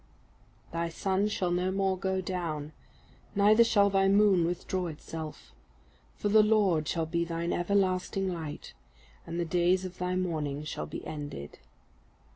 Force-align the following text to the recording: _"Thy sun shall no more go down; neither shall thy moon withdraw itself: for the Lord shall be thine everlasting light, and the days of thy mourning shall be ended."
_"Thy 0.71 0.89
sun 0.89 1.27
shall 1.27 1.51
no 1.51 1.69
more 1.71 1.95
go 1.95 2.21
down; 2.21 2.71
neither 3.35 3.63
shall 3.63 3.91
thy 3.91 4.07
moon 4.07 4.45
withdraw 4.47 4.87
itself: 4.87 5.53
for 6.15 6.27
the 6.29 6.41
Lord 6.41 6.87
shall 6.87 7.05
be 7.05 7.23
thine 7.23 7.53
everlasting 7.53 8.27
light, 8.33 8.73
and 9.27 9.39
the 9.39 9.45
days 9.45 9.85
of 9.85 9.99
thy 9.99 10.15
mourning 10.15 10.63
shall 10.63 10.87
be 10.87 11.05
ended." 11.05 11.59